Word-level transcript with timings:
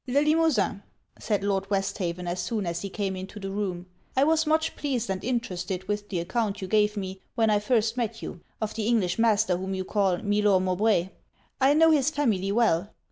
'Le 0.07 0.17
Limosin,' 0.19 0.81
said 1.19 1.43
Lord 1.43 1.69
Westhaven, 1.69 2.25
as 2.27 2.39
soon 2.39 2.65
as 2.65 2.81
he 2.81 2.89
came 2.89 3.15
into 3.15 3.39
the 3.39 3.51
room, 3.51 3.85
'I 4.17 4.23
was 4.23 4.47
much 4.47 4.75
pleased 4.75 5.11
and 5.11 5.23
interested 5.23 5.87
with 5.87 6.09
the 6.09 6.17
account 6.17 6.59
you 6.59 6.67
gave 6.67 6.97
me 6.97 7.21
when 7.35 7.51
I 7.51 7.59
first 7.59 7.97
met 7.97 8.19
you, 8.19 8.41
of 8.59 8.73
the 8.73 8.87
English 8.87 9.19
master 9.19 9.55
whom 9.57 9.75
you 9.75 9.83
call 9.85 10.17
Milor 10.17 10.59
Mowbray. 10.59 11.11
I 11.59 11.75
know 11.75 11.91
his 11.91 12.09
family 12.09 12.51
well. 12.51 12.89